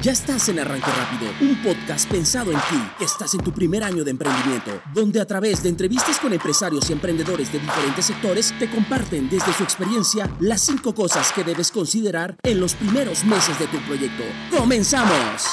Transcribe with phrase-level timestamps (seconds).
[0.00, 4.04] Ya estás en Arranque Rápido, un podcast pensado en ti, estás en tu primer año
[4.04, 8.70] de emprendimiento, donde a través de entrevistas con empresarios y emprendedores de diferentes sectores te
[8.70, 13.66] comparten desde su experiencia las cinco cosas que debes considerar en los primeros meses de
[13.66, 14.22] tu proyecto.
[14.56, 15.48] ¡Comenzamos!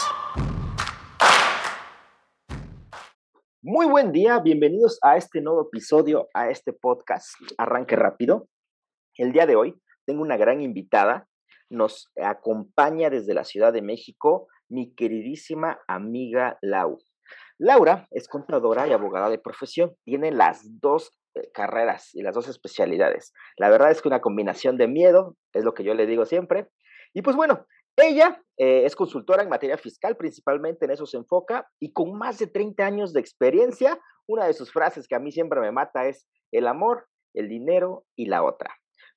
[3.64, 8.48] Muy buen día, bienvenidos a este nuevo episodio, a este podcast Arranque Rápido.
[9.16, 11.28] El día de hoy tengo una gran invitada,
[11.70, 16.98] nos acompaña desde la Ciudad de México mi queridísima amiga Lau.
[17.58, 19.96] Laura es contadora y abogada de profesión.
[20.04, 23.34] Tiene las dos eh, carreras y las dos especialidades.
[23.58, 26.68] La verdad es que una combinación de miedo, es lo que yo le digo siempre.
[27.14, 27.66] Y pues bueno,
[27.98, 32.40] ella eh, es consultora en materia fiscal, principalmente en eso se enfoca, y con más
[32.40, 36.08] de 30 años de experiencia, una de sus frases que a mí siempre me mata
[36.08, 38.76] es el amor, el dinero y la otra.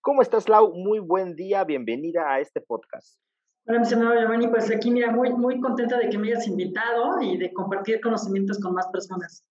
[0.09, 0.73] ¿Cómo estás, Lau?
[0.73, 3.21] Muy buen día, bienvenida a este podcast.
[3.67, 7.21] Hola, mi señor Giovanni, pues aquí mira, muy, muy contenta de que me hayas invitado
[7.21, 9.45] y de compartir conocimientos con más personas.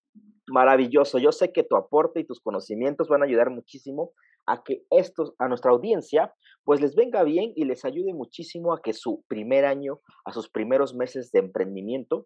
[0.48, 4.14] Maravilloso, yo sé que tu aporte y tus conocimientos van a ayudar muchísimo
[4.48, 8.82] a que estos, a nuestra audiencia, pues les venga bien y les ayude muchísimo a
[8.82, 12.26] que su primer año, a sus primeros meses de emprendimiento,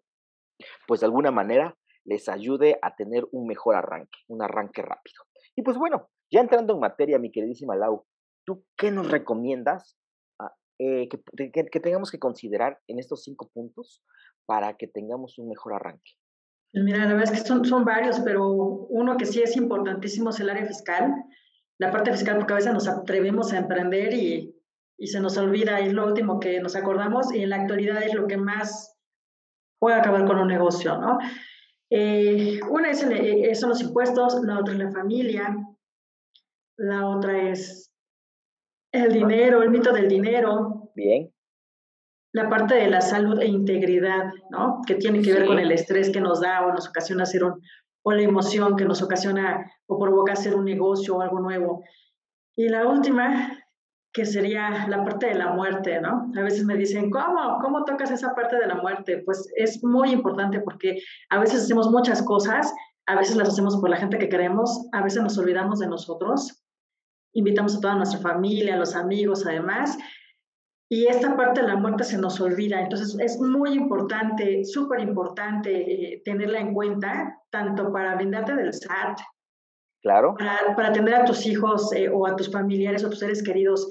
[0.88, 1.76] pues de alguna manera
[2.06, 5.22] les ayude a tener un mejor arranque, un arranque rápido.
[5.54, 8.06] Y pues bueno, ya entrando en materia, mi queridísima Lau,
[8.44, 9.96] ¿tú qué nos recomiendas
[10.38, 14.02] ah, eh, que, tengamos que considerar en estos cinco puntos
[14.46, 16.12] para que tengamos un mejor arranque?
[16.72, 20.30] Pues mira, la verdad es que son, son varios, pero uno que sí es importantísimo
[20.30, 21.12] es el área fiscal.
[21.78, 24.56] La parte fiscal, porque a veces nos atrevemos a emprender y,
[24.98, 28.14] y se nos olvida, es lo último que nos acordamos y en la actualidad es
[28.14, 28.96] lo que más
[29.78, 31.18] puede acabar con un negocio, ¿no?
[31.90, 35.56] Eh, una es eh, son los impuestos, la otra es la familia,
[36.78, 37.91] la otra es
[38.92, 40.90] el dinero, el mito del dinero.
[40.94, 41.32] Bien.
[42.34, 44.80] La parte de la salud e integridad, ¿no?
[44.86, 47.60] Que tiene que ver con el estrés que nos da o nos ocasiona hacer un,
[48.04, 51.82] o la emoción que nos ocasiona o provoca hacer un negocio o algo nuevo.
[52.56, 53.58] Y la última,
[54.12, 56.30] que sería la parte de la muerte, ¿no?
[56.36, 57.58] A veces me dicen, ¿cómo?
[57.60, 59.22] ¿Cómo tocas esa parte de la muerte?
[59.24, 62.72] Pues es muy importante porque a veces hacemos muchas cosas,
[63.06, 66.61] a veces las hacemos por la gente que queremos, a veces nos olvidamos de nosotros
[67.34, 69.96] invitamos a toda nuestra familia, a los amigos además,
[70.92, 72.80] y esta parte de la muerte se nos olvida.
[72.80, 79.18] Entonces es muy importante, súper importante eh, tenerla en cuenta, tanto para brindarte del SAT,
[80.02, 80.34] claro.
[80.38, 83.42] para, para atender a tus hijos eh, o a tus familiares o a tus seres
[83.42, 83.88] queridos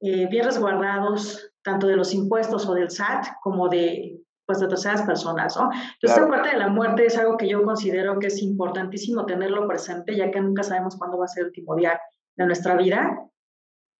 [0.00, 5.02] eh, bien resguardados, tanto de los impuestos o del SAT como de pues de terceras
[5.02, 5.70] personas, ¿no?
[5.70, 9.68] Entonces, esta parte de la muerte es algo que yo considero que es importantísimo tenerlo
[9.68, 12.00] presente, ya que nunca sabemos cuándo va a ser el último día
[12.36, 13.18] de nuestra vida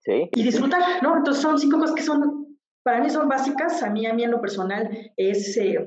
[0.01, 1.17] sí, y disfrutar, ¿no?
[1.17, 4.31] Entonces son cinco cosas que son, para mí son básicas, a mí, a mí en
[4.31, 5.85] lo personal es eh,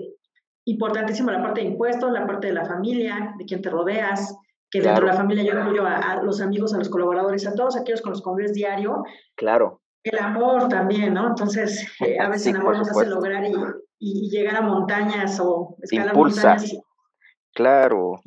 [0.65, 4.35] importantísimo la parte de impuestos, la parte de la familia, de quien te rodeas,
[4.73, 7.77] que dentro de la familia yo incluyo a, los amigos, a los colaboradores, a todos
[7.77, 9.03] aquellos con los que convives diario.
[9.35, 9.81] Claro.
[10.03, 11.27] El amor también, ¿no?
[11.27, 13.53] Entonces, eh, a veces el amor nos hace lograr y,
[13.99, 16.75] y, llegar a montañas o escalar montañas.
[17.53, 18.19] Claro.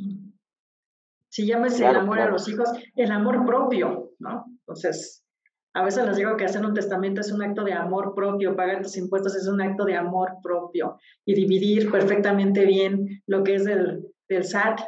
[1.28, 4.44] Si llames el amor a los hijos, el amor propio, ¿no?
[4.60, 5.24] Entonces,
[5.74, 8.82] a veces les digo que hacer un testamento es un acto de amor propio, pagar
[8.82, 13.64] tus impuestos es un acto de amor propio y dividir perfectamente bien lo que es
[13.66, 14.80] del, del SAT,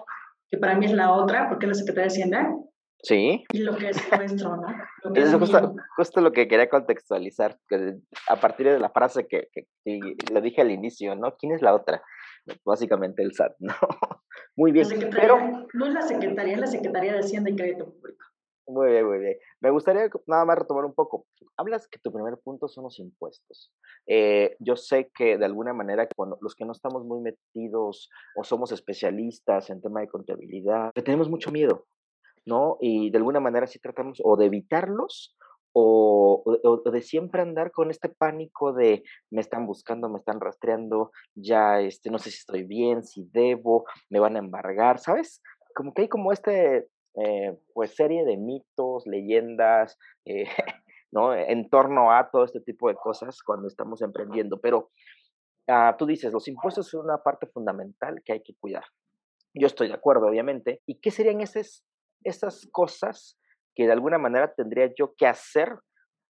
[0.49, 2.55] que para mí es la otra, porque es la Secretaría de Hacienda.
[3.03, 3.45] Sí.
[3.53, 4.67] Y lo que es nuestro, ¿no?
[5.05, 5.33] Lo es
[5.97, 10.41] justo, lo que quería contextualizar, que a partir de la frase que, que, que, le
[10.41, 11.37] dije al inicio, ¿no?
[11.39, 12.03] ¿Quién es la otra?
[12.65, 13.75] Básicamente el SAT, ¿no?
[14.57, 14.89] Muy bien.
[15.11, 15.39] pero,
[15.75, 18.25] no es la Secretaría, es la Secretaría de Hacienda y Crédito Público.
[18.69, 19.39] Muy bien, muy bien.
[19.61, 21.27] Me gustaría nada más retomar un poco.
[21.57, 23.73] Hablas que tu primer punto son los impuestos.
[24.07, 28.45] Eh, yo sé que de alguna manera cuando los que no estamos muy metidos o
[28.45, 31.87] somos especialistas en tema de contabilidad, tenemos mucho miedo,
[32.45, 32.77] ¿no?
[32.81, 35.35] Y de alguna manera sí tratamos o de evitarlos
[35.73, 36.45] o,
[36.93, 42.11] de siempre andar con este pánico de me están buscando, me están rastreando, ya este,
[42.11, 45.43] no sé si estoy bien, si debo, me van a embargar, ¿sabes?
[45.75, 46.89] Como que hay como este,
[47.21, 50.45] eh, pues serie de mitos, leyendas, eh,
[51.13, 51.35] ¿no?
[51.35, 54.91] En torno a todo este tipo de cosas cuando estamos emprendiendo, pero
[55.69, 58.85] ah, tú dices, los impuestos son una parte fundamental que hay que cuidar.
[59.55, 60.83] Yo estoy de acuerdo, obviamente.
[60.87, 61.85] ¿Y qué serían esas,
[62.23, 63.39] esas cosas
[63.75, 65.79] que de alguna manera tendría yo que hacer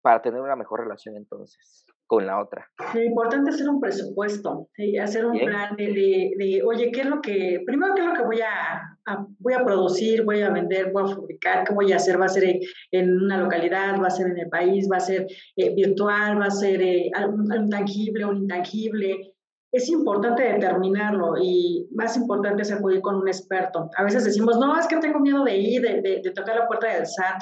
[0.02, 2.70] para tener una mejor relación entonces con la otra.
[2.94, 4.70] Lo importante es hacer un presupuesto,
[5.02, 8.24] hacer un plan de, de, oye, ¿qué es lo que, primero, qué es lo que
[8.24, 12.20] voy a, voy a producir, voy a vender, voy a fabricar, qué voy a hacer?
[12.20, 12.60] ¿Va a ser
[12.92, 15.26] en una localidad, va a ser en el país, va a ser
[15.56, 19.32] eh, virtual, va a ser eh, un, tangible, un intangible?
[19.72, 23.90] es importante determinarlo y más importante es acudir con un experto.
[23.98, 26.88] A veces decimos, no, es que tengo miedo de ir, de, de, tocar la puerta
[26.88, 27.42] del SAT.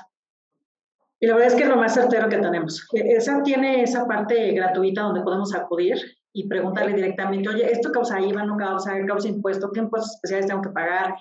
[1.23, 2.85] Y la verdad es que es lo más certero que tenemos.
[2.91, 5.95] El SAT tiene esa parte gratuita donde podemos acudir
[6.33, 9.71] y preguntarle directamente, oye, ¿esto causa IVA, no causa, causa impuesto?
[9.71, 11.15] ¿Qué impuestos especiales tengo que pagar?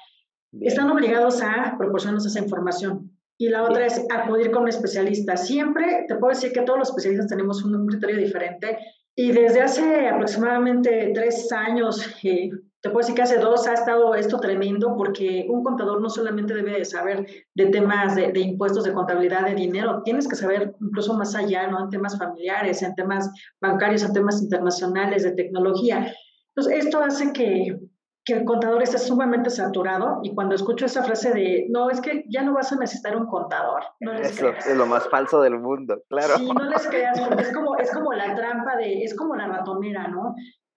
[0.61, 3.17] Están obligados a proporcionarnos esa información.
[3.39, 5.37] Y la otra es acudir con un especialista.
[5.37, 8.79] Siempre te puedo decir que todos los especialistas tenemos un criterio diferente
[9.15, 12.51] y desde hace aproximadamente tres años, eh,
[12.83, 16.53] te puedo decir que hace dos ha estado esto tremendo porque un contador no solamente
[16.53, 21.15] debe de saber de temas de, impuestos, de contabilidad, de dinero, tienes que saber incluso
[21.15, 21.85] más allá, ¿no?
[21.85, 23.31] En temas familiares, en temas
[23.61, 26.13] bancarios, en temas internacionales, de tecnología.
[26.57, 27.79] Entonces, esto hace que,
[28.25, 32.25] que el contador esté sumamente saturado y cuando escucho esa frase de, no, es que
[32.31, 33.85] ya no vas a necesitar un contador.
[34.01, 36.37] No Eso es lo más falso del mundo, claro.
[36.37, 39.47] Sí, no les creas, porque es como, es como la trampa de, es como la
[39.47, 40.35] ratonera, ¿no?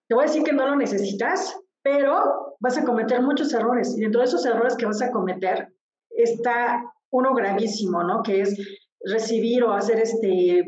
[0.08, 4.02] Te voy a decir que no lo necesitas, pero vas a cometer muchos errores y
[4.02, 5.72] dentro de esos errores que vas a cometer
[6.10, 8.24] está uno gravísimo, ¿no?
[8.24, 8.58] Que es
[9.02, 10.66] recibir o hacer este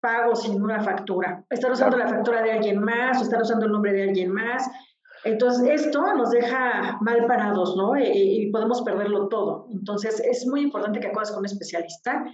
[0.00, 1.44] pago sin una factura.
[1.50, 4.66] Estar usando la factura de alguien más o estar usando el nombre de alguien más
[5.24, 7.96] entonces, esto nos deja mal parados, ¿no?
[7.96, 9.66] Y, podemos perderlo todo.
[9.72, 12.24] Entonces, es muy importante que acudas con un especialista.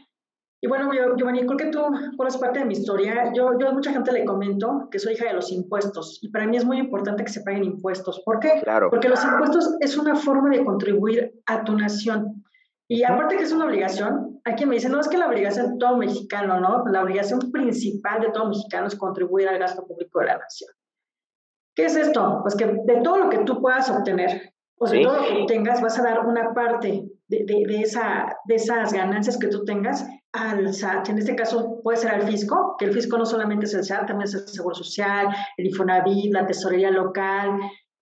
[0.63, 1.81] Y bueno, Giovanni, creo que tú
[2.17, 3.33] formas parte de mi historia.
[3.35, 6.47] Yo, yo a mucha gente le comento que soy hija de los impuestos y para
[6.47, 8.21] mí es muy importante que se paguen impuestos.
[8.27, 8.61] ¿Por qué?
[8.63, 8.91] Claro.
[8.91, 12.45] Porque los impuestos es una forma de contribuir a tu nación.
[12.89, 15.79] Y aparte que es una obligación, aquí me dicen, no, es que la obligación de
[15.79, 16.85] todo mexicano, ¿no?
[16.89, 20.71] La obligación principal de todo mexicano es contribuir al gasto público de la nación.
[21.75, 22.41] ¿Qué es esto?
[22.43, 25.81] Pues que de todo lo que tú puedas obtener, o de todo lo que tengas,
[25.81, 30.73] vas a dar una parte de, de, esa, de esas ganancias que tú tengas al
[30.73, 31.09] SAT.
[31.09, 34.07] En este caso puede ser al fisco, que el fisco no solamente es el SAT,
[34.07, 37.59] también es el Seguro Social, el Infonavit, la Tesorería Local,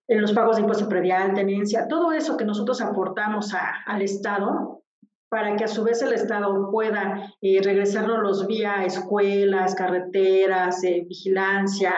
[0.09, 4.83] en los pagos de impuesto predial, tenencia, todo eso que nosotros aportamos a, al Estado
[5.29, 11.05] para que a su vez el Estado pueda eh, regresarnos los vía escuelas, carreteras, eh,
[11.07, 11.93] vigilancia,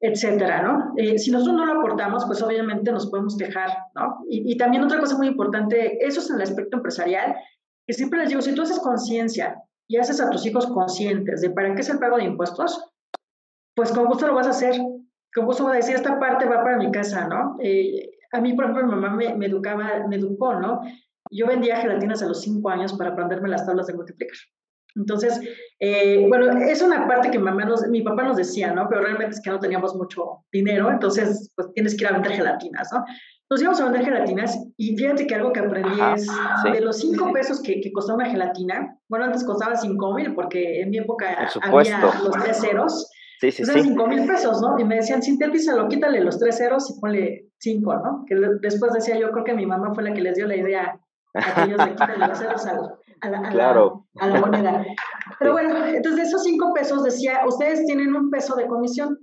[0.00, 0.94] etcétera, ¿no?
[0.96, 4.18] Eh, si nosotros no lo aportamos, pues obviamente nos podemos quejar, ¿no?
[4.28, 7.36] Y, también otra cosa muy importante, eso es en el aspecto empresarial,
[7.92, 9.54] que siempre les digo, si tú haces conciencia
[9.86, 12.90] y haces a tus hijos conscientes de para qué es el pago de impuestos,
[13.76, 14.76] pues con gusto lo vas a hacer,
[15.34, 17.56] con gusto vas a decir, esta parte va para mi casa, ¿no?
[17.60, 20.80] Eh, a mí, por ejemplo, mi mamá me, educaba, me educó, ¿no?
[21.30, 24.38] Yo vendía gelatinas a los cinco años para aprenderme las tablas de multiplicar.
[24.94, 25.38] Entonces,
[25.78, 28.88] eh, bueno, es una parte que mamá nos, mi papá nos decía, ¿no?
[28.88, 32.32] Pero realmente es que no teníamos mucho dinero, entonces, pues tienes que ir a vender
[32.32, 33.04] gelatinas, ¿no?
[33.52, 36.26] Nos íbamos a vender gelatinas y fíjate que algo que aprendí es
[36.72, 40.80] de los cinco pesos que, que, costaba una gelatina, bueno, antes costaba cinco mil porque
[40.80, 43.10] en mi época había los tres ceros.
[43.40, 43.82] Sí, sí, sí.
[43.82, 44.78] cinco mil pesos, ¿no?
[44.78, 48.24] Y me decían, sintetízalo, quítale los tres ceros y ponle cinco, ¿no?
[48.26, 50.98] Que después decía yo, creo que mi mamá fue la que les dio la idea
[51.34, 54.06] a aquellos de quitarle los ceros a la, claro.
[54.18, 54.82] a la, moneda.
[55.38, 59.18] Pero bueno, entonces esos cinco pesos decía, ustedes tienen un peso de comisión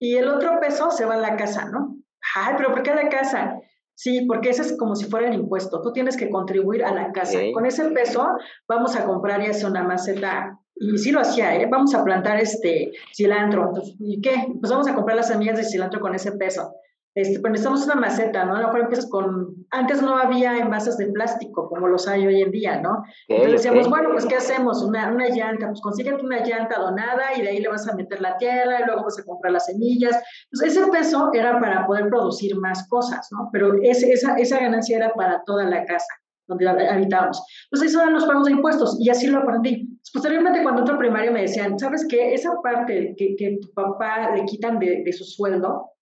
[0.00, 1.99] y el otro peso se va a la casa, ¿no?
[2.36, 3.58] Ay, pero ¿por qué a la casa?
[3.94, 5.82] Sí, porque ese es como si fuera el impuesto.
[5.82, 7.38] Tú tienes que contribuir a la casa.
[7.52, 8.26] Con ese peso
[8.66, 10.58] vamos a comprar ya sea una maceta.
[10.74, 11.68] Y sí lo hacía, ¿eh?
[11.70, 13.72] Vamos a plantar este cilantro.
[13.98, 14.46] ¿Y qué?
[14.58, 16.72] Pues vamos a comprar las semillas de cilantro con ese peso
[17.14, 18.54] este, pues necesitamos una maceta, ¿no?
[18.54, 22.40] A lo mejor empiezas con, antes no había envases de plástico como los hay hoy
[22.40, 23.02] en día, ¿no?
[23.26, 24.82] Entonces decíamos, bueno, pues ¿qué hacemos?
[24.82, 28.20] Una, una llanta, pues consíguete una llanta donada y de ahí le vas a meter
[28.20, 30.22] la tierra y luego vas a comprar las semillas.
[30.52, 33.48] Entonces ese peso era para poder producir más cosas, ¿no?
[33.52, 36.14] Pero ese, esa, esa ganancia era para toda la casa
[36.46, 37.40] donde habitábamos.
[37.66, 39.88] Entonces, eso eran los pagos de impuestos y así lo aprendí.
[40.12, 42.34] Posteriormente, cuando entré primario, me decían, ¿sabes qué?
[42.34, 45.92] Esa parte que, que tu papá le quitan de, de su sueldo,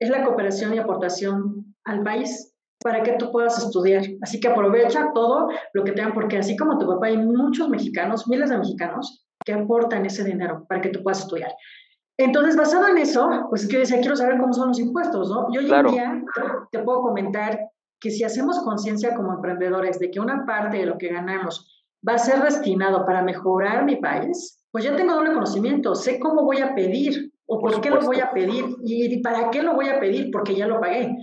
[0.00, 4.04] es la cooperación y aportación al país para que tú puedas estudiar.
[4.22, 7.68] Así que aprovecha todo lo que te dan, porque así como tu papá, hay muchos
[7.68, 11.50] mexicanos, miles de mexicanos, que aportan ese dinero para que tú puedas estudiar.
[12.18, 15.30] Entonces, basado en eso, pues es que yo decía, quiero saber cómo son los impuestos,
[15.30, 15.46] ¿no?
[15.50, 16.22] Y hoy en día
[16.72, 17.58] te puedo comentar
[18.00, 22.14] que si hacemos conciencia como emprendedores de que una parte de lo que ganamos va
[22.14, 26.58] a ser destinado para mejorar mi país, pues ya tengo doble conocimiento, sé cómo voy
[26.58, 28.76] a pedir ¿O por, qué lo voy a pedir?
[28.84, 30.30] ¿Y para qué lo voy a pedir?
[30.30, 31.16] Porque ya lo pagué.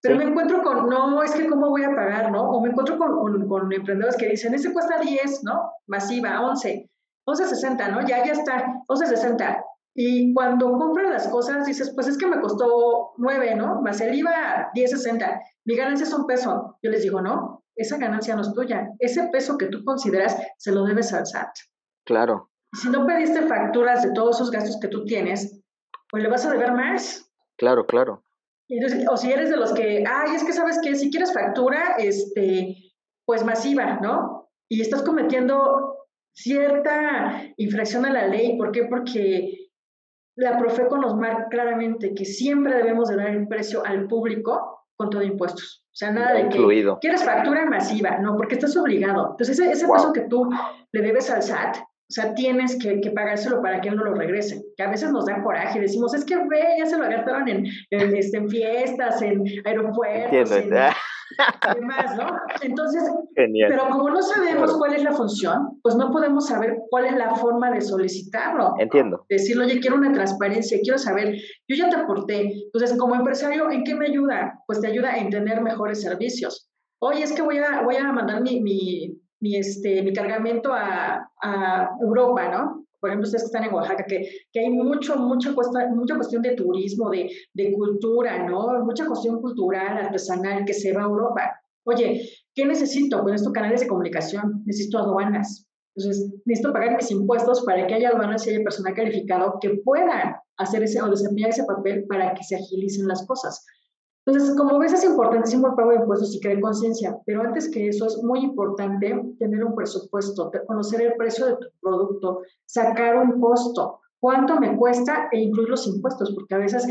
[0.00, 2.50] Pero me encuentro con, no, es que cómo voy a pagar, ¿no?
[2.50, 5.70] O me encuentro con, con, emprendedores que dicen, ese cuesta 10, ¿no?
[5.86, 6.88] Masiva, 11,
[7.26, 8.06] 11.60, ¿no?
[8.06, 9.64] Ya, ya está, 11.60.
[9.94, 13.82] Y cuando compras las cosas, dices, pues es que me costó 9, ¿no?
[13.82, 15.40] Más el IVA, 10.60.
[15.64, 16.78] Mi ganancia es un peso.
[16.82, 18.88] Yo les digo, no, esa ganancia no es tuya.
[18.98, 21.50] Ese peso que tú consideras, se lo debes al SAT.
[22.04, 22.50] Claro.
[22.72, 25.60] si no pediste facturas de todos esos gastos que tú tienes,
[26.10, 27.30] pues le vas a deber más.
[27.56, 28.22] Claro, claro.
[29.10, 32.76] o si eres de los que, ay, es que sabes que si quieres factura, este,
[33.24, 34.50] pues masiva, ¿no?
[34.68, 35.96] Y estás cometiendo
[36.34, 38.56] cierta infracción a la ley.
[38.58, 38.84] ¿Por qué?
[38.84, 39.70] Porque
[40.36, 45.10] la Profeco nos marca claramente que siempre debemos de dar el precio al público con
[45.10, 45.84] todo impuestos.
[45.86, 46.94] O sea, nada de Incluido.
[46.96, 49.30] que quieres factura masiva, no, porque estás obligado.
[49.30, 50.48] Entonces, ese, ese peso que tú
[50.92, 54.62] le debes al SAT, o sea, tienes que, que, pagárselo para que uno lo regrese.
[54.76, 55.80] Que a veces nos da coraje.
[55.80, 60.52] Decimos, es que ve, ya se lo gastaron en, en, este, en fiestas, en aeropuertos,
[60.52, 60.70] en,
[61.74, 62.38] demás, ¿no?
[62.62, 63.02] Entonces,
[63.34, 67.34] pero como no sabemos cuál es la función, pues no podemos saber cuál es la
[67.34, 68.74] forma de solicitarlo.
[68.78, 69.26] Entiendo.
[69.28, 71.34] Decirle, oye, quiero una transparencia, quiero saber,
[71.66, 72.52] yo ya te aporté.
[72.66, 74.60] Entonces, como empresario, ¿en qué me ayuda?
[74.68, 76.70] Pues te ayuda a entender mejores servicios.
[77.00, 81.30] Oye, es que voy a, voy a mandar mi, mi mi, este, mi cargamento a,
[81.42, 82.86] a Europa, ¿no?
[83.00, 86.42] Por ejemplo, ustedes que están en Oaxaca, que, que hay mucho, mucha, cuesta, mucha cuestión
[86.42, 88.84] de turismo, de, de cultura, ¿no?
[88.84, 91.60] Mucha cuestión cultural, artesanal que se va a Europa.
[91.84, 93.22] Oye, ¿qué necesito?
[93.22, 95.66] Pues necesito canales de comunicación, necesito aduanas.
[95.94, 100.42] Entonces, necesito pagar mis impuestos para que haya aduanas y haya personal calificado que pueda
[100.56, 103.64] hacer ese o desempeñar ese papel para que se agilicen las cosas.
[104.26, 107.88] Entonces, como ves, es importantísimo el pago de impuestos y crear conciencia, pero antes que
[107.88, 113.40] eso es muy importante tener un presupuesto, conocer el precio de tu producto, sacar un
[113.40, 116.84] costo, cuánto me cuesta e incluir los impuestos, porque a veces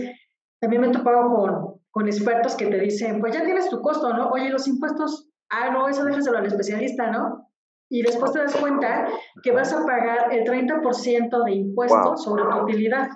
[0.62, 4.14] también me he topado con, con expertos que te dicen, pues ya tienes tu costo,
[4.14, 4.30] ¿no?
[4.30, 7.50] Oye, los impuestos, ah, no, eso déjaselo al especialista, ¿no?
[7.90, 9.10] Y después te das cuenta
[9.44, 13.10] que vas a pagar el 30% de impuestos sobre tu utilidad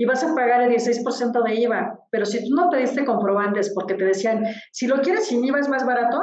[0.00, 1.98] y vas a pagar el 16% de IVA.
[2.10, 5.68] Pero si tú no pediste comprobantes porque te decían, si lo quieres sin IVA es
[5.68, 6.18] más barato,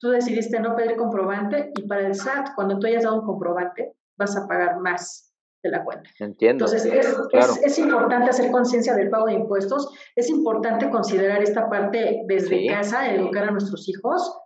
[0.00, 3.92] tú decidiste no pedir comprobante y para el SAT, cuando tú hayas dado un comprobante,
[4.18, 6.08] vas a pagar más de la cuenta.
[6.20, 6.64] Entiendo.
[6.64, 12.22] Entonces, es, es, importante hacer conciencia del pago de impuestos, es importante considerar esta parte
[12.26, 14.38] desde casa, educar a nuestros hijos,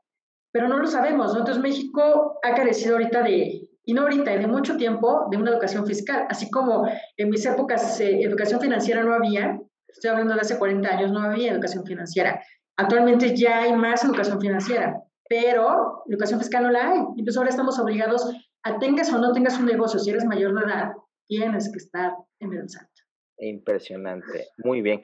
[0.53, 1.39] pero no lo sabemos, ¿no?
[1.39, 5.87] Entonces, México ha carecido ahorita de, y no ahorita, de mucho tiempo, de una educación
[5.87, 6.27] fiscal.
[6.29, 6.87] Así como
[7.17, 11.21] en mis épocas eh, educación financiera no había, estoy hablando de hace 40 años, no
[11.21, 12.43] había educación financiera.
[12.77, 16.99] Actualmente ya hay más educación financiera, pero educación fiscal no la hay.
[17.17, 20.65] Entonces ahora estamos obligados a tengas o no tengas un negocio, si eres mayor de
[20.65, 20.93] edad,
[21.27, 22.89] tienes que estar en el SAT.
[23.39, 25.03] Impresionante, muy bien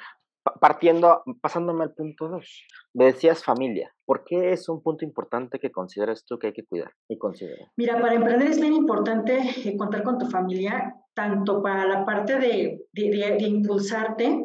[0.61, 3.95] partiendo, pasándome al punto dos, decías familia.
[4.05, 7.69] ¿Por qué es un punto importante que consideras tú que hay que cuidar y considerar?
[7.77, 12.39] Mira, para emprender es bien importante eh, contar con tu familia, tanto para la parte
[12.39, 14.45] de, de, impulsarte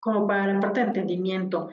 [0.00, 1.68] como para la parte de entendimiento.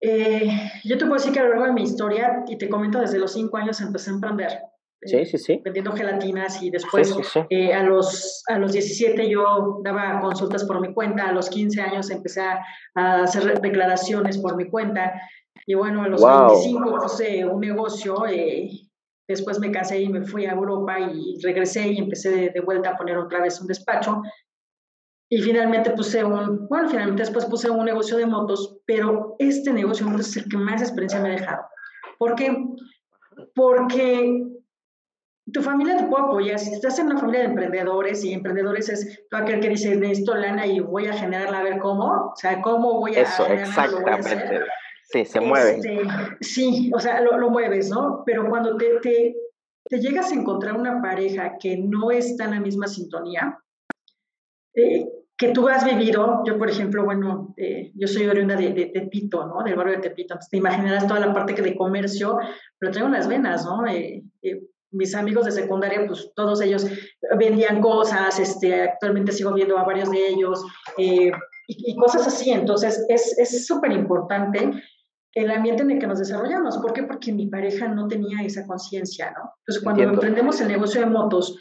[0.00, 0.48] Eh,
[0.84, 3.18] yo te puedo decir que a lo largo de mi historia, y te comento desde
[3.18, 4.60] los cinco años empecé a emprender.
[5.04, 5.60] Sí, sí, sí.
[5.62, 7.14] Vendiendo gelatinas y después
[7.50, 11.80] eh, a, los, a los 17 yo daba consultas por mi cuenta, a los 15
[11.80, 12.62] años empecé a,
[12.94, 15.12] hacer declaraciones por mi cuenta
[15.66, 18.70] y bueno, a los 25 puse un negocio, eh,
[19.28, 22.96] después me casé y me fui a Europa y regresé y empecé de, vuelta a
[22.96, 24.22] poner otra vez un despacho
[25.30, 30.06] y finalmente puse un, bueno, finalmente después puse un negocio de motos, pero este negocio
[30.18, 31.62] es el que más experiencia me ha dejado.
[32.18, 32.56] ¿Por qué?
[33.54, 34.44] Porque
[35.52, 36.58] tu familia te puede apoyar.
[36.58, 40.34] Si estás en una familia de emprendedores y emprendedores es todo aquel que dice, necesito
[40.34, 44.60] lana y voy a generarla a ver cómo, o sea, cómo voy a Eso, exactamente.
[45.10, 45.76] sí, se mueve.
[45.76, 46.02] Este,
[46.40, 48.22] sí, o sea, lo, lo, mueves, ¿no?
[48.24, 49.36] Pero cuando te, te,
[49.84, 53.58] te, llegas a encontrar una pareja que no está en la misma sintonía,
[54.74, 58.86] eh, que tú has vivido, yo por ejemplo, bueno, eh, yo soy oriunda de, de,
[58.86, 59.62] Tepito, ¿no?
[59.62, 62.38] Del barrio de Tepito, entonces te imaginarás toda la parte que de comercio,
[62.78, 63.86] pero traigo las venas, ¿no?
[63.86, 64.62] Eh, eh
[64.94, 66.86] mis amigos de secundaria, pues todos ellos
[67.38, 70.64] vendían cosas, este, actualmente sigo viendo a varios de ellos,
[70.98, 71.30] eh,
[71.66, 72.50] y, cosas así.
[72.50, 74.70] Entonces, es súper importante
[75.34, 76.78] el ambiente en el que nos desarrollamos.
[76.78, 77.02] ¿Por qué?
[77.02, 79.52] Porque mi pareja no tenía esa conciencia, ¿no?
[79.60, 81.58] Entonces, cuando emprendemos el negocio de motos,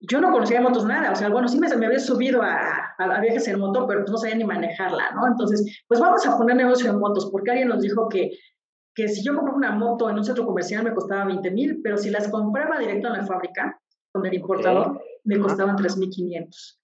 [0.00, 2.94] yo no conocía de motos nada, o sea, bueno, sí me, me había subido a,
[2.98, 5.26] a, viajes en moto, pero pues no sabía ni manejarla, ¿no?
[5.26, 8.30] Entonces, pues vamos a poner negocio de motos, porque alguien nos dijo que
[8.94, 11.96] que si yo compraba una moto en un centro comercial me costaba 20 mil, pero
[11.98, 13.80] si las compraba directo en la fábrica
[14.12, 16.78] con el importador, me costaban 3.500.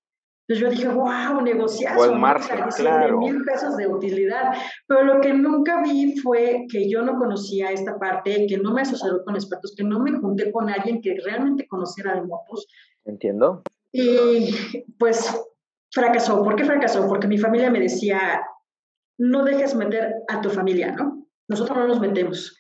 [0.49, 1.97] Entonces yo dije, wow, negociazo.
[1.97, 3.19] Buen margen, claro.
[3.19, 4.52] mil pesos de utilidad.
[4.88, 8.83] Pero lo que nunca vi fue que yo no conocía esta parte, que no me
[8.83, 12.67] asesoró con expertos, que no me junté con alguien que realmente conociera de motos.
[13.05, 13.62] Entiendo.
[13.93, 14.52] Y
[14.99, 15.40] pues
[15.93, 16.43] fracasó.
[16.43, 17.07] ¿Por qué fracasó?
[17.07, 18.43] Porque mi familia me decía,
[19.19, 21.19] no dejes meter a tu familia, ¿no?
[21.50, 22.57] Nosotros no nos metemos.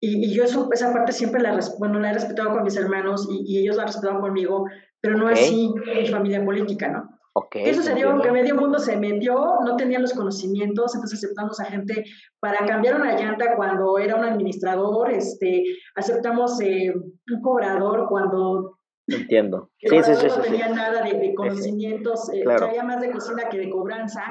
[0.00, 3.58] Y, yo eso, esa parte siempre la, bueno, la he respetado con mis hermanos y,
[3.58, 4.66] ellos la han respetado conmigo,
[5.00, 7.10] pero no así mi familia política, ¿no?
[7.50, 8.18] ¿Qué sucedió?
[8.22, 12.04] Que medio mundo se metió, no tenían los conocimientos, entonces aceptamos a gente
[12.40, 18.78] para cambiar una llanta cuando era un administrador, este, aceptamos eh, un cobrador cuando...
[19.06, 19.70] Entiendo.
[19.78, 23.70] Sí, sí, sí, no tenía nada de, conocimientos, eh, sabía más de cocina que de
[23.70, 24.22] cobranza.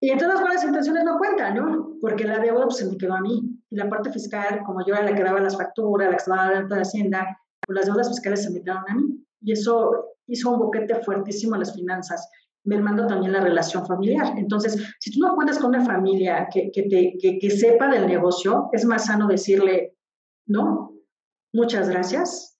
[0.00, 1.96] Y entonces las buenas intenciones no cuentan, ¿no?
[2.00, 3.42] Porque la deuda pues, se me quedó a mí.
[3.68, 6.50] Y la parte fiscal, como yo era la que daba las facturas, la que estaba
[6.52, 9.24] dando de Hacienda, pues las deudas fiscales se me quedaron a mí.
[9.42, 12.28] Y eso hizo un boquete fuertísimo a las finanzas,
[12.64, 14.32] mermando también la relación familiar.
[14.38, 18.84] Entonces, si tú no cuentas con una familia que, que, que sepa del negocio, es
[18.86, 19.96] más sano decirle,
[20.46, 20.94] no,
[21.52, 22.58] muchas gracias,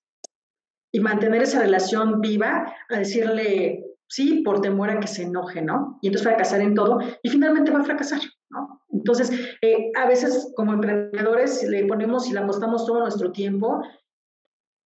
[0.92, 5.98] y mantener esa relación viva, a decirle sí por temor a que se enoje, ¿no?
[6.02, 8.82] Y entonces fracasar en todo y finalmente va a fracasar, ¿no?
[8.90, 9.30] Entonces,
[9.62, 13.80] eh, a veces como emprendedores le ponemos y le apostamos todo nuestro tiempo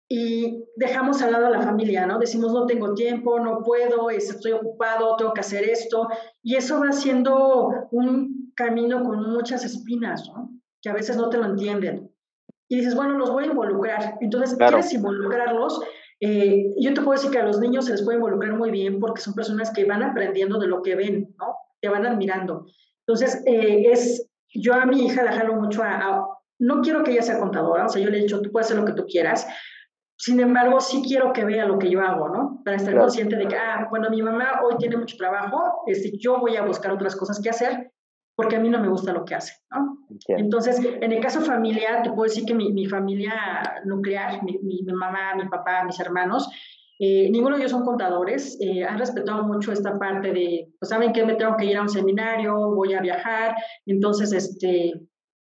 [0.09, 2.19] y dejamos al lado a la familia, ¿no?
[2.19, 6.09] Decimos, no tengo tiempo, no puedo, estoy ocupado, tengo que hacer esto.
[6.42, 10.50] Y eso va siendo un camino con muchas espinas, ¿no?
[10.83, 12.11] Que a veces no te lo entienden.
[12.69, 14.19] Y dices, bueno, los voy a involucrar.
[14.21, 15.81] Entonces, ¿quieres involucrarlos?
[16.25, 19.00] Eh, yo te puedo decir que a los niños se les puede involucrar muy bien
[19.00, 21.57] porque son personas que van aprendiendo de lo que ven, ¿no?
[21.81, 22.67] Te van admirando.
[23.05, 26.25] Entonces, eh, es, yo a mi hija la jalo mucho a, a,
[26.61, 28.79] no quiero que ella sea contadora, o sea, yo le he dicho, tú puedes hacer
[28.79, 29.49] lo que tú quieras,
[30.17, 32.62] sin embargo, sí quiero que vea lo que yo hago, ¿no?
[32.64, 36.38] Para estar consciente de que, ah, bueno, mi mamá hoy tiene mucho trabajo, este, yo
[36.38, 37.91] voy a buscar otras cosas que hacer
[38.37, 39.99] porque a mí no me gusta lo que hace, ¿no?
[40.29, 43.35] Entonces, en el caso familiar, te puedo decir que mi, mi familia
[43.85, 46.49] nuclear, mi, mi, mamá, mi papá, mis hermanos,
[46.99, 51.12] eh, ninguno de ellos son contadores, eh, han respetado mucho esta parte de, pues saben
[51.12, 54.93] que me tengo que ir a un seminario, voy a viajar, entonces, este,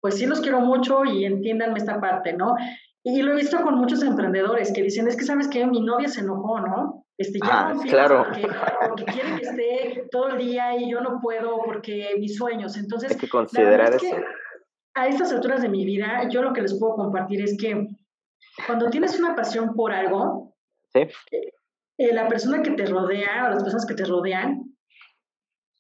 [0.00, 2.54] pues sí los quiero mucho y entiéndanme esta parte, ¿no?
[3.02, 6.09] Y lo he visto con muchos emprendedores que dicen, es que sabes que mi novia
[6.09, 7.06] se enojó, ¿no?
[7.18, 8.25] Este, ya ah, no claro.
[8.25, 8.47] Porque,
[8.88, 12.76] porque, quiere que esté todo el día y yo no puedo porque mis sueños.
[12.76, 14.16] Entonces, hay que considerar eso.
[14.97, 17.87] A estas alturas de mi vida, yo lo que les puedo compartir es que
[18.67, 20.56] cuando tienes una pasión por algo,
[20.93, 21.00] ¿Sí?
[21.99, 24.75] eh, la persona que te rodea o las personas que te rodean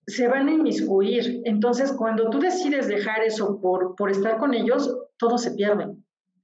[0.06, 1.40] se van a inmiscuir.
[1.44, 5.96] Entonces, cuando tú decides dejar eso por, por estar con ellos, todo se pierde.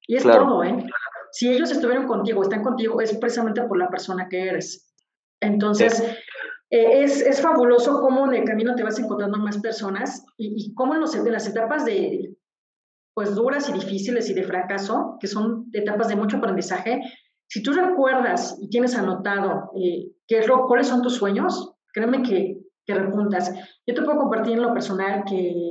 [0.09, 0.85] Y es todo, ¿eh?
[1.31, 4.93] Si ellos estuvieron contigo, están contigo, es precisamente por la persona que eres.
[5.41, 6.03] Entonces,
[6.71, 10.75] eh, es, es, fabuloso cómo en el camino te vas encontrando más personas y, y
[10.75, 12.35] cómo en, los, en las etapas de,
[13.15, 17.01] pues, duras y difíciles y de fracaso, que son etapas de mucho aprendizaje,
[17.49, 22.23] si tú recuerdas y tienes anotado eh, qué es lo, cuáles son tus sueños, créeme
[22.23, 23.53] que, que repuntas.
[23.87, 25.71] Yo te puedo compartir en lo personal que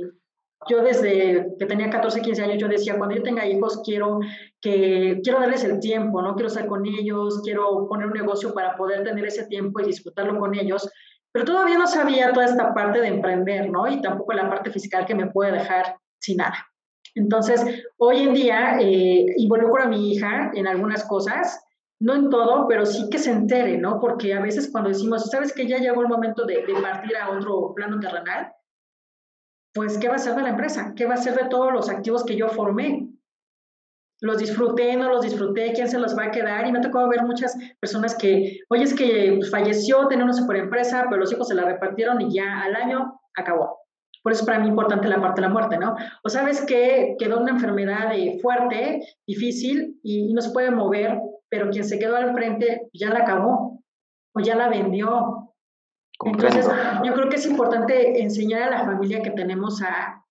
[0.68, 4.20] yo desde que tenía 14, 15 años, yo decía, cuando yo tenga hijos, quiero,
[4.60, 6.34] que, quiero darles el tiempo, ¿no?
[6.34, 10.38] Quiero estar con ellos, quiero poner un negocio para poder tener ese tiempo y disfrutarlo
[10.38, 10.88] con ellos.
[11.32, 13.88] Pero todavía no sabía toda esta parte de emprender, ¿no?
[13.88, 16.71] Y tampoco la parte fiscal que me puede dejar sin nada.
[17.14, 17.64] Entonces,
[17.98, 21.62] hoy en día eh, involucro a mi hija en algunas cosas,
[22.00, 24.00] no en todo, pero sí que se entere, ¿no?
[24.00, 27.72] Porque a veces cuando decimos, ¿sabes que ya llegó el momento de, partir a otro
[27.74, 28.52] plano terrenal?
[29.74, 30.92] pues, ¿qué va a ser de la empresa?
[30.96, 33.08] ¿Qué va a ser de todos los activos que yo formé?
[34.20, 36.66] Los disfruté, no los disfruté, quién se los va a quedar.
[36.66, 40.56] Y me tocado ver muchas personas que, oye, es que pues, falleció, tenía una super
[40.56, 43.81] empresa, pero los hijos se la repartieron y ya al año acabó.
[44.22, 45.96] Por eso es para mí importante la parte de la muerte, ¿no?
[46.22, 51.70] O sabes que quedó una enfermedad eh, fuerte, difícil y, no se puede mover, pero
[51.70, 53.82] quien se quedó al frente ya la acabó
[54.34, 55.42] o ya la vendió
[56.24, 56.68] entonces,
[57.04, 60.24] yo creo que es importante enseñar a la familia que tenemos a,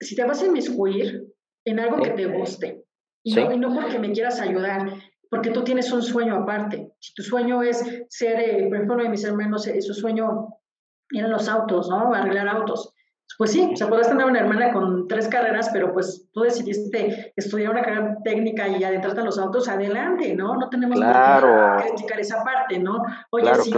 [0.00, 1.26] si te vas a inmiscuir
[1.64, 2.84] en algo que te guste,
[3.24, 4.92] y, no, y, no, porque me quieras ayudar,
[5.30, 6.90] porque tú tienes un sueño aparte.
[6.98, 10.48] Si tu sueño es ser, eh, por ejemplo, uno de mis hermanos, eh, su sueño
[11.12, 12.12] eran los autos, ¿no?
[12.14, 12.94] Arreglar autos.
[13.36, 17.32] Pues sí, o sea, podrás tener una hermana con tres carreras, pero pues tú decidiste
[17.36, 20.56] estudiar una carrera técnica y adentrarte en los autos, adelante, ¿no?
[20.56, 21.76] No tenemos claro.
[21.76, 23.00] que criticar esa parte, ¿no?
[23.30, 23.72] Oye, si,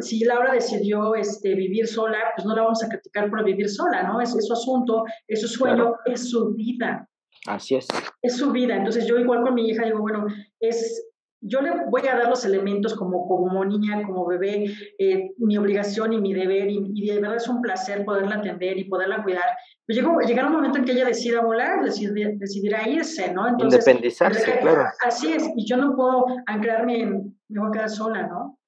[0.00, 4.04] Si, Laura decidió este, vivir sola, pues no la vamos a criticar por vivir sola,
[4.04, 4.20] ¿no?
[4.20, 7.08] Es, es su asunto, es su sueño, es su vida.
[7.46, 7.88] Así es.
[8.22, 8.76] Es su vida.
[8.76, 10.26] Entonces yo igual con mi hija digo, bueno,
[10.60, 11.09] es
[11.42, 16.12] yo le voy a dar los elementos como, como niña, como bebé, eh, mi obligación
[16.12, 19.44] y mi deber, y, de verdad es un placer poderla atender y poderla cuidar.
[19.86, 23.48] Pero llegó, llegará un momento en que ella decida volar, decidir, decidirá irse, ¿no?
[23.48, 24.84] Entonces, Independizarse, claro.
[25.06, 28.58] Así es, y yo no puedo anclarme en, me voy a quedar sola, ¿no?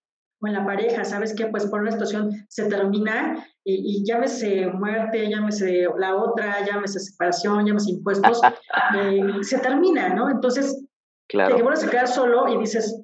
[0.41, 1.47] O en la pareja, ¿sabes qué?
[1.47, 7.67] Pues por una situación se termina y, y llámese muerte, llámese la otra, llámese separación,
[7.67, 8.41] llámese impuestos,
[8.99, 10.31] eh, se termina, ¿no?
[10.31, 10.82] Entonces,
[11.33, 11.57] Claro.
[11.57, 13.03] Te vuelves a quedar solo y dices,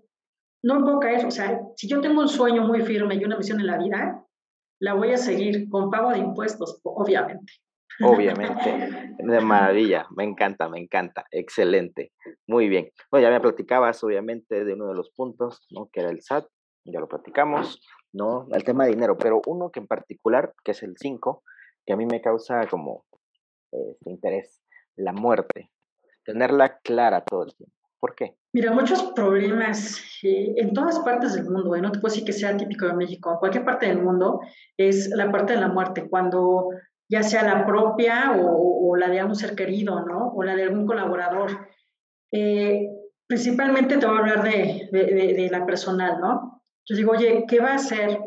[0.63, 3.59] no puedo caer, o sea, si yo tengo un sueño muy firme y una misión
[3.59, 4.23] en la vida,
[4.81, 7.55] la voy a seguir con pago de impuestos, obviamente.
[8.05, 12.13] Obviamente, de maravilla, me encanta, me encanta, excelente,
[12.47, 12.91] muy bien.
[13.11, 15.89] Bueno, ya me platicabas obviamente de uno de los puntos, ¿no?
[15.91, 16.47] Que era el SAT,
[16.85, 17.81] ya lo platicamos,
[18.13, 18.47] ¿no?
[18.53, 21.43] El tema de dinero, pero uno que en particular, que es el 5,
[21.87, 23.07] que a mí me causa como
[23.73, 24.63] este interés,
[24.97, 25.71] la muerte,
[26.25, 27.78] tenerla clara todo el tiempo.
[28.01, 28.37] ¿Por qué?
[28.53, 31.81] Mira, muchos problemas eh, en todas partes del mundo, ¿eh?
[31.81, 34.41] no te puedo decir que sea típico de México, en cualquier parte del mundo
[34.77, 36.71] es la parte de la muerte, cuando
[37.11, 40.33] ya sea la propia o, la de algún ser querido, ¿no?
[40.35, 41.69] O la de algún colaborador.
[42.33, 42.89] Eh,
[43.27, 46.63] principalmente te voy a hablar de, de, la personal, ¿no?
[46.87, 48.19] Yo digo, oye, ¿qué va a hacer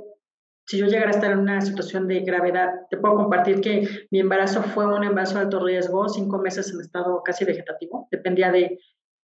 [0.67, 2.69] si yo llegara a estar en una situación de gravedad?
[2.89, 6.79] Te puedo compartir que mi embarazo fue un embarazo de alto riesgo, cinco meses en
[6.79, 8.79] estado casi vegetativo, dependía de,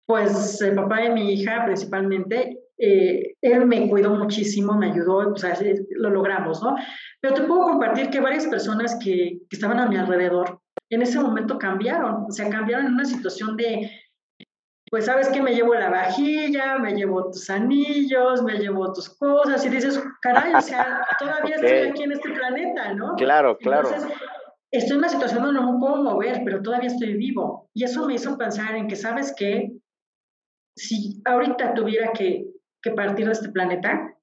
[0.08, 5.36] pues, el papá de mi hija principalmente, eh, él me cuidó muchísimo, me ayudó, o
[5.36, 5.54] sea,
[5.90, 6.76] lo logramos, ¿no?
[7.20, 11.20] Pero te puedo compartir que varias personas que, que estaban a mi alrededor en ese
[11.20, 13.90] momento cambiaron, o sea, cambiaron en una situación de,
[14.90, 19.62] pues sabes que me llevo la vajilla, me llevo tus anillos, me llevo tus cosas
[19.66, 23.14] y dices, caray, o sea, todavía estoy aquí en este planeta, ¿no?
[23.16, 23.90] Claro, claro.
[23.90, 24.18] Entonces,
[24.70, 27.68] estoy en una situación donde no me puedo mover, pero todavía estoy vivo.
[27.74, 29.70] Y eso me hizo pensar en que, ¿sabes qué?
[30.78, 32.46] Si ahorita tuviera que
[32.82, 34.14] que partir de este planeta,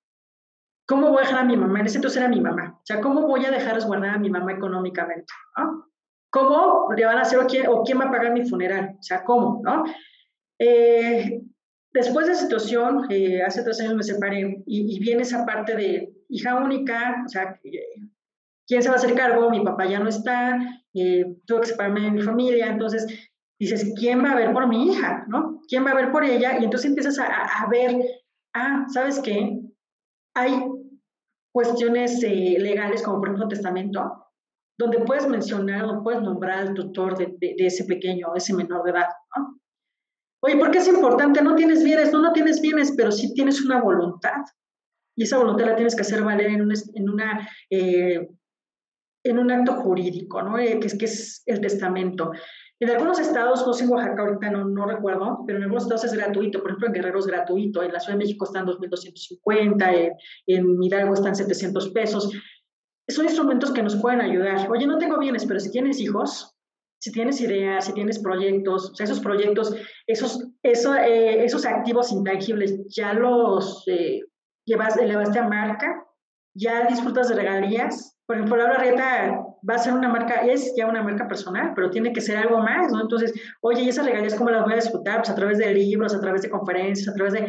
[0.88, 1.80] ¿cómo voy a dejar a mi mamá?
[1.80, 2.78] En ese entonces era mi mamá.
[2.78, 5.34] O sea, ¿cómo voy a dejar resguardar a mi mamá económicamente?
[5.58, 5.86] ¿no?
[6.30, 8.96] ¿Cómo le van a hacer o quién, o quién va a pagar mi funeral?
[9.00, 9.62] O sea, ¿cómo?
[9.64, 9.84] ¿no?
[10.60, 11.42] Eh,
[11.94, 16.14] después de esa situación, eh, hace tres años me separé y, viene esa parte de
[16.30, 17.60] hija única, o sea,
[18.68, 19.50] ¿quién se va a hacer cargo?
[19.50, 20.60] Mi papá ya no está,
[20.94, 23.06] eh, tuve que separarme de mi familia, entonces
[23.60, 25.26] dices, ¿quién va a ver por mi hija?
[25.28, 25.62] ¿no?
[25.68, 26.60] ¿Quién va a ver por ella?
[26.60, 27.96] Y entonces empiezas a, a ver
[28.56, 29.62] ah, ¿sabes qué?
[30.36, 30.64] Hay
[31.54, 34.26] cuestiones eh, legales, como por ejemplo testamento,
[34.78, 39.08] donde puedes mencionar o puedes nombrar al tutor de, ese pequeño ese menor de edad.
[40.42, 41.42] Oye, ¿por qué es importante?
[41.42, 44.42] No tienes bienes, no, no tienes bienes, pero sí tienes una voluntad.
[45.18, 48.28] Y esa voluntad la tienes que hacer valer en, en, una, eh,
[49.24, 50.60] en un acto jurídico, ¿no?
[50.60, 52.32] Eh, que, es, que es el testamento.
[52.80, 56.04] En algunos estados, no sé en Oaxaca ahorita no, no recuerdo, pero en algunos estados
[56.04, 56.62] es gratuito.
[56.62, 60.14] Por ejemplo, en Guerrero es gratuito, en la Ciudad de México están 2.250, en,
[60.48, 62.32] en Hidalgo están 700 pesos.
[63.08, 64.70] Son instrumentos que nos pueden ayudar.
[64.70, 66.56] Oye, no tengo bienes, pero si tienes hijos,
[67.00, 69.76] si tienes ideas, si tienes proyectos, o sea, esos proyectos,
[70.08, 74.22] esos, eso, eh, esos activos intangibles, ya los eh,
[74.66, 76.04] llevas, elevaste a marca,
[76.56, 78.18] ya disfrutas de regalías.
[78.26, 79.40] Por ejemplo, Laura Rieta
[79.70, 82.60] va a ser una marca, es ya una marca personal, pero tiene que ser algo
[82.60, 83.02] más, ¿no?
[83.02, 85.18] Entonces, oye, ¿y esas regalías cómo las voy a disfrutar?
[85.18, 87.48] Pues a través de libros, a través de conferencias, a través de,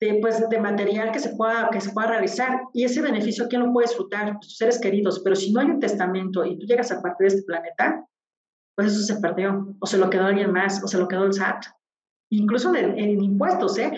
[0.00, 2.62] de, pues, de material que se, pueda, que se pueda realizar.
[2.72, 4.32] Y ese beneficio, ¿quién lo puede disfrutar?
[4.32, 5.20] Pues tus seres queridos.
[5.20, 8.04] Pero si no hay un testamento y tú llegas a partir de este planeta,
[8.74, 11.32] pues eso se perdió, o se lo quedó alguien más, o se lo quedó el
[11.32, 11.66] SAT.
[12.30, 13.92] Incluso en, en impuestos, ¿eh?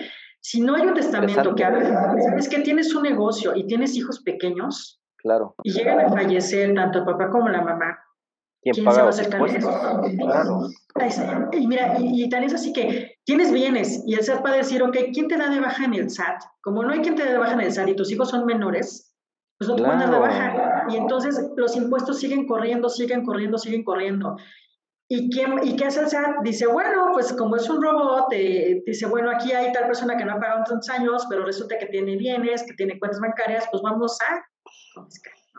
[0.49, 4.21] Si no hay un testamento que habla, sabes que tienes un negocio y tienes hijos
[4.23, 5.55] pequeños, Claro.
[5.63, 7.99] Y llegan a fallecer tanto el papá como la mamá.
[8.61, 9.45] ¿Quién, se va a hacer cargo?
[10.17, 11.49] Claro.
[11.53, 14.57] Y mira, y, y, tan es así que tienes bienes y el SAT va a
[14.57, 16.41] decir, ok, ¿quién te da de baja en el SAT?
[16.61, 18.45] Como no hay quien te dé de baja en el SAT y tus hijos son
[18.45, 19.15] menores,
[19.57, 20.85] pues no te pueden dar de baja.
[20.89, 24.35] Y entonces los impuestos siguen corriendo, siguen corriendo, siguen corriendo.
[25.11, 26.43] ¿Y, quién, ¿Y qué hace el SAT?
[26.43, 30.23] Dice, bueno, pues como es un robot, eh, dice, bueno, aquí hay tal persona que
[30.23, 33.81] no ha pagado tantos años, pero resulta que tiene bienes, que tiene cuentas bancarias, pues
[33.81, 34.39] vamos a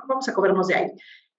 [0.08, 0.90] Vamos a cobrarnos de ahí.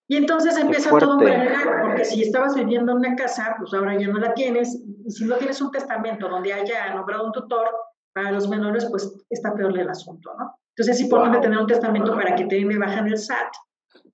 [0.08, 4.08] Y entonces empieza todo un porque si estabas viviendo en una casa, pues ahora ya
[4.08, 7.70] no la tienes, y si no tienes un testamento donde haya nombrado un tutor
[8.14, 10.60] para los menores, pues está peor el asunto, ¿no?
[10.76, 13.54] Entonces es importante tener un testamento para que te bajan el SAT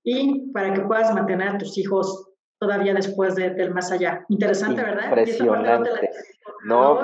[0.04, 2.27] y para que puedas mantener a tus hijos
[2.58, 4.24] todavía después del más allá.
[4.28, 5.04] Interesante, ¿verdad?
[5.04, 6.10] Impresionante.
[6.64, 7.00] No,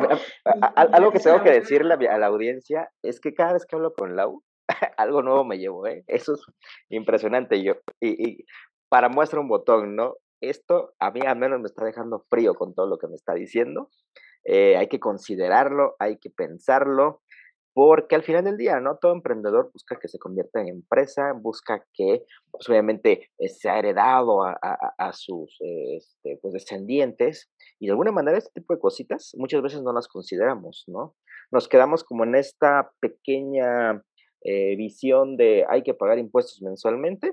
[0.74, 4.16] algo que tengo que decirle a la audiencia es que cada vez que hablo con
[4.16, 4.42] Lau,
[4.96, 6.04] algo nuevo me llevo, ¿eh?
[6.06, 6.40] Eso es
[6.88, 7.62] impresionante.
[7.62, 8.44] Yo, y, y
[8.88, 10.16] para muestra un botón, ¿no?
[10.40, 13.34] Esto a mí al menos me está dejando frío con todo lo que me está
[13.34, 13.90] diciendo.
[14.44, 17.22] Eh, hay que considerarlo, hay que pensarlo,
[17.74, 18.96] porque al final del día, ¿no?
[18.96, 24.44] Todo emprendedor busca que se convierta en empresa, busca que, pues, obviamente, eh, sea heredado
[24.44, 29.82] a, sus este, pues, descendientes, y de alguna manera este tipo de cositas muchas veces
[29.82, 31.16] no las consideramos, ¿no?
[31.50, 34.02] Nos quedamos como en esta pequeña
[34.42, 37.32] eh, visión de hay que pagar impuestos mensualmente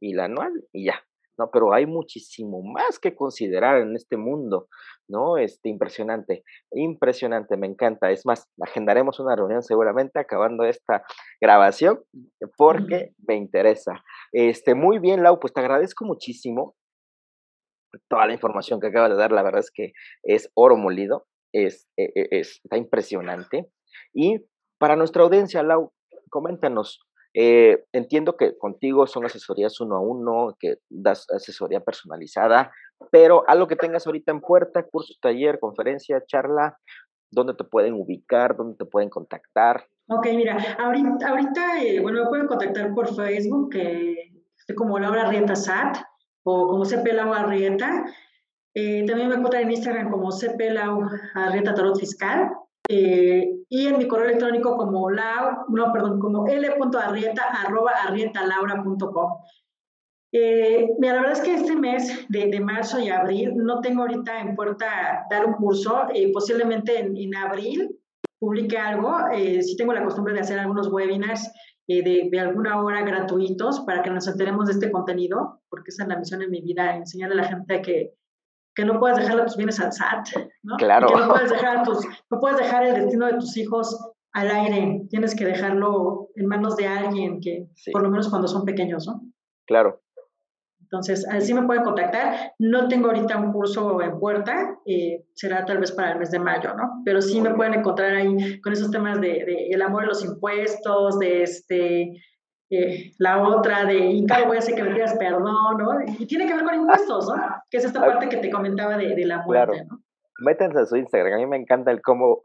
[0.00, 1.04] y la anual y ya.
[1.38, 1.50] ¿No?
[1.50, 4.68] Pero hay muchísimo más que considerar en este mundo,
[5.08, 5.36] ¿no?
[5.36, 8.10] Este, impresionante, impresionante, me encanta.
[8.10, 11.02] Es más, agendaremos una reunión seguramente acabando esta
[11.40, 12.00] grabación
[12.56, 14.02] porque me interesa.
[14.32, 16.74] Este, muy bien, Lau, pues te agradezco muchísimo
[18.08, 19.92] toda la información que acabas de dar, la verdad es que
[20.22, 23.70] es oro molido, es, e, e, es, está impresionante.
[24.12, 24.44] Y
[24.78, 25.92] para nuestra audiencia, Lau,
[26.30, 27.00] coméntanos,
[27.34, 32.70] eh, entiendo que contigo son asesorías uno a uno, que das asesoría personalizada,
[33.10, 36.78] pero algo que tengas ahorita en puerta, curso, taller, conferencia, charla,
[37.30, 38.56] ¿dónde te pueden ubicar?
[38.56, 39.84] ¿Dónde te pueden contactar?
[40.08, 45.28] Ok, mira, ahorita, ahorita eh, bueno, me pueden contactar por Facebook, que estoy como Laura
[45.28, 45.96] Rieta Sat
[46.44, 48.04] o como CP Lau Arrieta.
[48.74, 52.50] Eh, también me encuentran en Instagram como CP Lau Arrieta Tarot Fiscal.
[52.88, 59.32] Eh, y en mi correo electrónico como lau, no, perdón, como l.arrieta arroba arrietalaura.com.
[60.36, 64.02] Eh, mira, la verdad es que este mes de, de, marzo y abril no tengo
[64.02, 67.96] ahorita en puerta dar un curso, eh, posiblemente en, en, abril
[68.40, 71.50] publique algo, eh, sí tengo la costumbre de hacer algunos webinars
[71.86, 76.02] eh, de, de, alguna hora gratuitos para que nos enteremos de este contenido, porque esa
[76.02, 78.14] es la misión en mi vida, enseñarle a la gente que
[78.74, 80.28] que no puedes dejar tus bienes al SAT,
[80.62, 80.76] ¿no?
[80.76, 81.08] Claro.
[81.08, 85.02] que no puedes, dejar tus, no puedes dejar el destino de tus hijos al aire,
[85.10, 87.92] tienes que dejarlo en manos de alguien que, sí.
[87.92, 89.22] por lo menos cuando son pequeños, ¿no?
[89.66, 90.00] Claro.
[90.82, 92.52] Entonces, así me pueden contactar.
[92.58, 96.38] No tengo ahorita un curso en puerta, eh, será tal vez para el mes de
[96.38, 97.02] mayo, ¿no?
[97.04, 100.24] Pero sí me pueden encontrar ahí con esos temas de, de el amor a los
[100.24, 102.12] impuestos, de este,
[102.76, 106.00] eh, la otra de Inca voy a hacer que me pidas perdón, ¿no?
[106.18, 107.34] Y tiene que ver con impuestos, ¿no?
[107.70, 109.88] Que es esta parte que te comentaba de, de la muerte, claro.
[109.90, 110.00] ¿no?
[110.40, 112.42] Métanse a su Instagram, a mí me encanta el cómo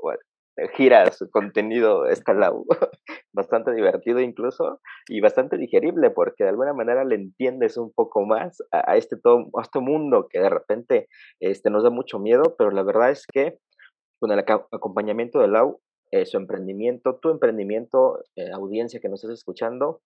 [0.67, 2.65] gira su contenido esta lado
[3.33, 8.61] bastante divertido incluso y bastante digerible porque de alguna manera le entiendes un poco más
[8.71, 11.07] a, a este todo a este mundo que de repente
[11.39, 13.57] este nos da mucho miedo pero la verdad es que
[14.19, 15.79] con el acompañamiento de Lau
[16.11, 20.01] eh, su emprendimiento tu emprendimiento eh, audiencia que nos estás escuchando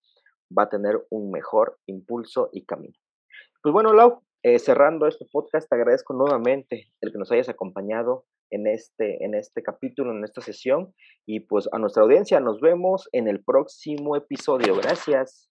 [0.56, 2.94] va a tener un mejor impulso y camino
[3.62, 8.26] pues bueno Lau eh, cerrando este podcast te agradezco nuevamente el que nos hayas acompañado
[8.50, 10.94] en este, en este capítulo, en esta sesión.
[11.26, 14.76] Y pues a nuestra audiencia, nos vemos en el próximo episodio.
[14.76, 15.50] Gracias.